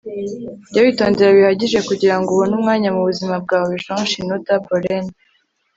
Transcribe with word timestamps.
jya 0.71 0.81
witondera 0.85 1.37
bihagije 1.37 1.79
kugirango 1.89 2.27
ubone 2.31 2.53
umwanya 2.59 2.89
mubuzima 2.95 3.35
bwawe- 3.43 3.73
jean 3.83 4.01
shinoda 4.11 4.51
bolen 4.65 5.05